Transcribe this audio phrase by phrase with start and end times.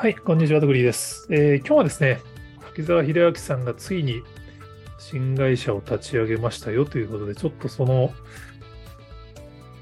[0.00, 2.20] はい、こんにちは、とぐりです、えー、今日はですね、
[2.62, 4.22] 滝沢秀明さんがついに
[4.98, 8.10] 新会社を立ち上げましたよということで、ちょっとその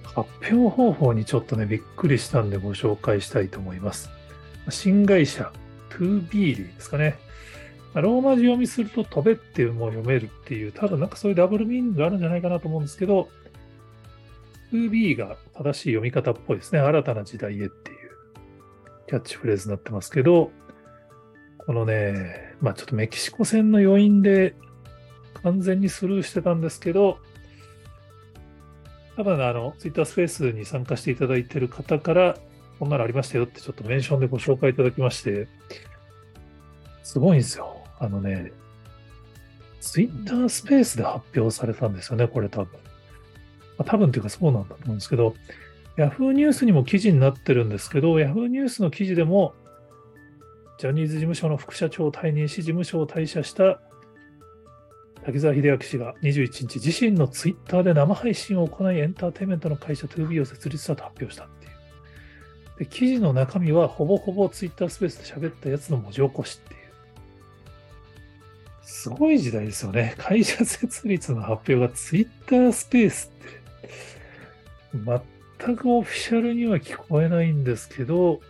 [0.03, 4.11] 発表方法にちょっとね、びっくりしたんでご紹介したいと思います。
[4.71, 5.53] 新会社
[5.91, 7.17] 2B でいいですかね。
[7.95, 13.29] ローマ字読みすると飛べっていうのを読めるっていう、多分なんかそういうダブルミーニングがあるんじゃないかなと思うんですけど、
[14.73, 16.81] 2B が正しい読み方っぽいですね。
[16.81, 17.98] 新たな時代へっていう。
[19.09, 20.51] キャッチフレーズになってますけど、
[21.59, 24.55] このね、まあちょっとメキシコ戦の余韻で
[25.43, 27.19] 完全にスルーしてたんですけど、
[29.17, 32.37] ただあの、ツイッタースペースに参加していただいてる方から、
[32.79, 35.49] こんなのありましたよってちょっとメンションでご紹介いただきまして、
[37.03, 37.85] すごいんですよ。
[37.99, 38.53] あのね、
[39.81, 42.79] ツイッタースペースで発表されたんですよね、これ多分。
[43.79, 45.35] まあ、多分っていうかそうなんだと思うんですけど、
[45.99, 49.55] Yahoo ニュースにも記事になってるんですけど、Yahoo ニュースの記事でも、
[50.79, 53.81] ジャニーズ事務所の副社長を退任し、事務所を退社した
[55.25, 61.73] 滝沢秀明氏が21日、自身のツイッターで生配信を行い、エンターテインメントの会社 2B を設立したと発表したっていう。
[62.79, 66.81] で記事の中身は、ほぼほぼツイッタースペースで喋ったやつの文字起こしっていう。
[68.83, 70.15] すごい時代ですよね。
[70.17, 73.33] 会社設立の発表がツイッタースペース
[74.95, 78.41] って、全くオフィシャルには聞こえないんですけど、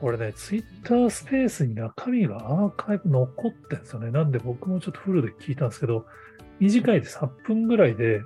[0.00, 4.10] これね、ツイッタースペースに中身がアーカイブ残ってんですよね。
[4.10, 6.06] なんで僕もちょっとフルで聞いたんですけど、
[6.58, 7.18] 短いです。
[7.18, 8.22] 8分ぐらいで、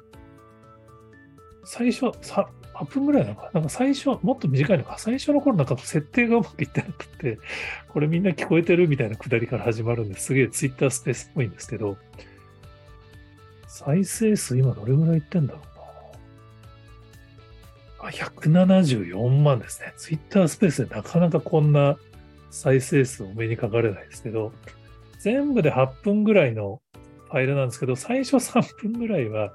[1.64, 2.47] 最初、8
[2.84, 3.61] 分ぐらいなのかな？
[3.61, 7.38] んか最初、もっと短いのか最初の頃なんか設定がうまくいってなくて、
[7.88, 11.97] これみんな聞こえてるみたいなくだりから始まるんですげえツイッタースペースっぽいんですけど、
[13.66, 15.62] 再生数今どれぐらいいってんだろう？
[18.10, 19.92] 174万ですね。
[19.97, 21.97] ツイッタースペースでなかなかこんな
[22.50, 24.53] 再生数お目にかかれないですけど、
[25.20, 26.81] 全部で8分ぐらいの
[27.31, 29.53] ファイルなんですけど、最初3分ぐらいは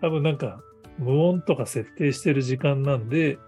[0.00, 0.60] 多分なんか
[0.98, 3.38] 無音とか設定してる時間なんで、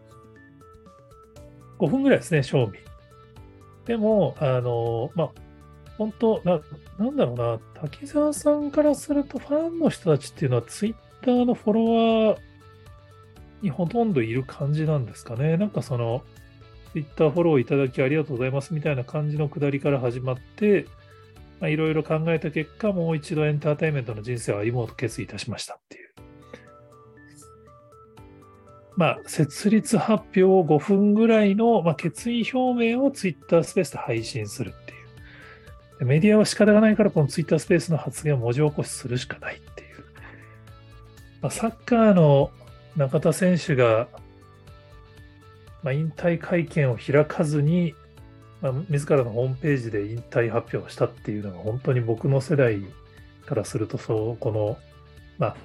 [1.78, 2.78] 5分ぐらいですね、賞味。
[3.84, 5.30] でも、あの、まあ、
[5.98, 6.60] 本当な、
[6.98, 12.38] なんだろうな、滝沢さんからするとファンの人たちっていうのはツイッターのフォロワー
[13.62, 15.56] にほとんどいる感じなんですかね。
[15.56, 16.22] なんかその、
[16.92, 20.86] Twitter フォローいただきありがとうございますみたいな感じのくだりから始まって、
[21.62, 26.06] いろいろ考えた結果、もう一度エンターテインメントの人生を歩もうと決意いたしましたっていう。
[28.96, 34.94] まあ、設立発表を5分ぐらいの、まあ、決意表明を Twitter スペースで配信するってい
[36.02, 36.06] う。
[36.06, 40.04] メディアは仕方がないから、この Twitter スペースの発言を文字起こしするしかないっていう。
[41.42, 42.50] まあ、サッカーの
[42.96, 44.08] 中田選手が、
[45.82, 47.94] まあ、引退会見を開かずに、
[48.62, 52.80] まあ、自らのホームページで引退発表をしたっていうのが本当に僕の世代
[53.44, 54.78] からするとそうこの、
[55.38, 55.56] まあ、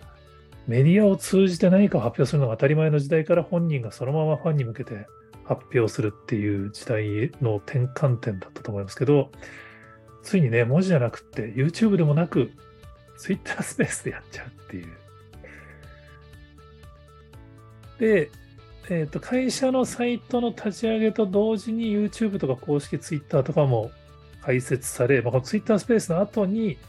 [0.68, 5.08] メディアを通じて何かを発表するのが当たり前の時代から本人がそのままファンに向けて
[5.46, 9.32] 発表するっていう時代の転換点だったと思いますけど
[10.22, 12.52] ついにね文字じゃなくって YouTube でもなく
[13.18, 15.01] Twitter スペースでやっちゃうっていう。
[18.02, 18.32] で、
[18.90, 23.92] えーと、会社のサイトの立ち上げと同時に YouTube とか公式 Twitter とかも
[24.42, 26.80] 開設され、まあ、この Twitter スペースの後に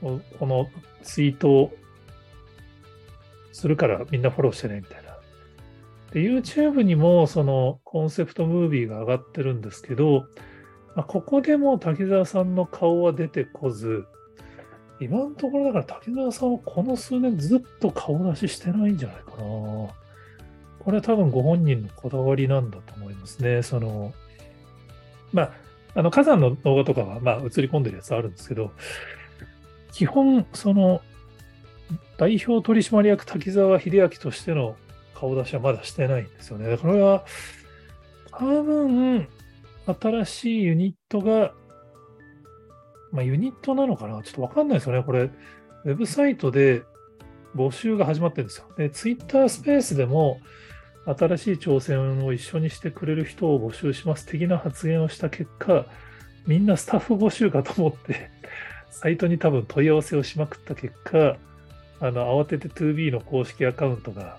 [0.00, 0.68] この
[1.04, 1.72] ツイートを
[3.52, 5.16] するからみんなフォローしてねみたいな。
[6.12, 10.26] で、YouTube にもそのコンセプトムービーが上がってるんですけど、
[10.96, 14.06] まあ、ここでも滝沢さんの顔は出てこず、
[14.98, 20.05] 今のところだから滝沢さんはこの数年ずっと顔出ししてないんじゃないかな。
[20.86, 23.64] これは多分ご本人のこだわりなんだと思いますね。
[23.64, 24.14] その、
[25.32, 25.52] まあ、
[25.96, 28.70] あの火山の動画とかは、まあ、映り込んでるやつあるんですけど、
[29.90, 31.02] 基本、その、
[32.18, 34.76] 代表取締役滝沢秀明としての
[35.12, 36.78] 顔出しはまだしてないんですよね。
[36.78, 37.24] これは、
[38.30, 39.26] 多分、
[40.00, 41.52] 新しいユニットが、
[43.10, 44.22] まあ、ユニットなのかな？
[44.22, 45.02] ちょっとわかんないですよね。
[45.02, 46.84] これ、ウェブサイトで
[47.56, 48.66] 募集が始まってるんですよ。
[48.78, 50.40] で、ツイッタースペースでも、
[51.06, 55.86] 新しい挑戦を一緒にしてくれる人を募集します的な発言をした結果、
[56.46, 58.30] みんなスタッフ募集かと思って、
[58.90, 61.36] サイトに多分問い合わせをしまくった結果、
[62.00, 64.38] あの、慌てて 2B の公式アカウントが、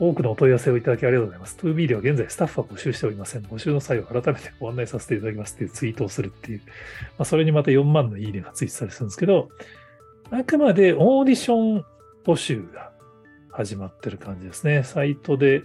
[0.00, 1.58] 多くのお問い合わせをいただきありがとうございます。
[1.60, 3.42] 2B では現在スタッフは募集しておりません。
[3.42, 6.62] 募集の際は改めてご案内させていただきますっていうツイートをするっていう、
[7.18, 9.50] まあ、それにまた4万のいいねがツイートされるんですけど、
[10.30, 11.84] あくまでオーディション
[12.24, 12.92] 募集が
[13.52, 14.82] 始まってる感じですね。
[14.84, 15.64] サイトで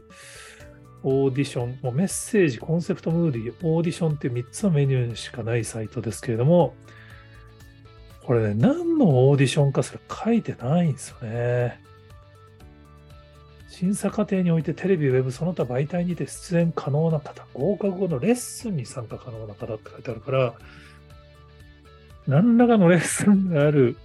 [1.03, 6.73] オーディション、もうメッセージ、コンセプトムーディー、オーディションっていう3つのメニューしかないサイトですけれども、
[8.23, 11.79] これね、何のオーディションかすら書いてないんですよね。
[13.67, 20.53] 審査過程においてテレビ、ウェブ、その他媒体にて出演可能な方、合格後のレッスンに参加可能な方って書いてあるから、
[22.25, 23.97] 何らかのレッスンがある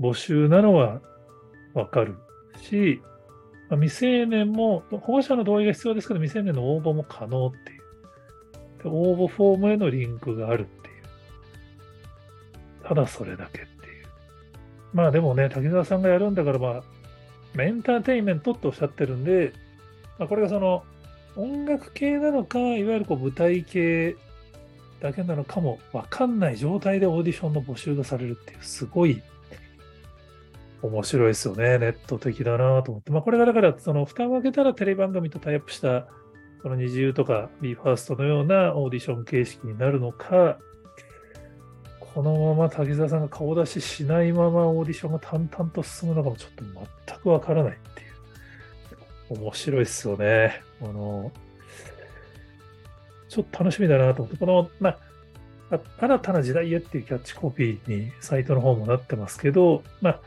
[0.00, 1.00] 募集なのは
[1.74, 2.16] わかる
[2.58, 3.00] し、
[3.68, 7.78] まあ、未成年も、保護者の同意が必要ですけど、未成年の応募も可能っていう。
[8.82, 10.94] で応募フォームへのリンクがあるっていう。
[12.86, 14.06] ただそれだけっていう。
[14.94, 16.82] まあでもね、滝沢さんがやるんだから、ま
[17.58, 19.52] あ、エンターテインメントっておっしゃってるんで、
[20.18, 20.84] まあ、これがその、
[21.36, 24.16] 音楽系なのか、いわゆるこう舞台系
[25.00, 29.22] だけなのかもわかんない状態でオーディションの募集がされるっていう、すごい
[30.82, 31.78] 面白いですよね。
[31.78, 33.10] ネット的だなと思って。
[33.10, 36.06] まあ、これがだから、その、蓋を開けたらテレビ番組とタイアップした、
[36.62, 40.58] この二重とか BE:FIRST のようなオーディション形式になるのか、
[42.00, 46.64] このまま滝沢さんが顔出ししないままオーディションが淡々と進むのかもちょっと
[47.08, 49.40] 全くわからないっていう。
[49.40, 50.62] 面白いですよね。
[50.82, 51.30] あの、
[53.28, 54.96] ちょっと楽しみだなと思って、この、ま
[55.70, 60.20] あ、新たな時代へっていうキャッチコピーにサイトの方もなってますけど、まあ、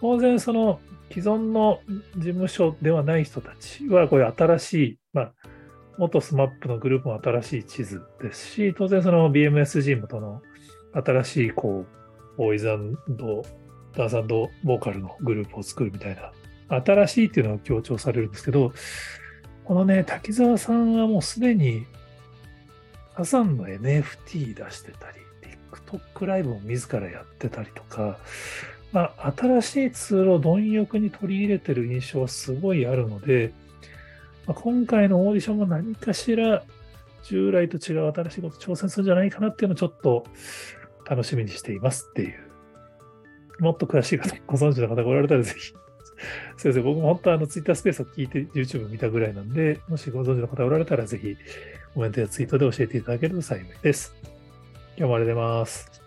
[0.00, 1.80] 当然その既存の
[2.16, 5.32] 事務所ではない人たちはこういう新しい、まあ、
[5.98, 10.42] 元 SMAP のグループも新しい地図ですし、当然その BMSG もとの
[10.92, 12.96] 新しいこう、ボーイズダン
[14.10, 16.16] スボーカルのグループを作るみたい
[16.68, 18.72] な、新しいっていうのが強調されるんですけど、
[19.64, 21.86] このね、滝沢さんはもうすでに
[23.16, 25.18] 火山の NFT 出してたり、
[25.72, 28.18] TikTok ライブも自らやってたりとか、
[28.92, 33.52] まあ、新しいツールを貪欲に取り入れてる印象はすごいあるので、
[34.46, 36.62] まあ、今回のオーディションも何かしら
[37.24, 40.24] 従来と違う新しいこと挑戦するんじゃないかなっていうのをちょっと
[41.08, 42.46] 楽しみにしていますっていう。
[43.58, 45.72] もっと詳しい方、ご存知の方がおられたらぜひ。
[46.56, 51.36] 先生、僕も本当あの Twitter スペースを聞いて YouTube 見たぐらいなんで、もしご存知の方おられたらぜひ
[51.94, 54.14] コメントやツイートで教えていただけると幸いです。
[54.96, 56.05] 今日もありがとうございます。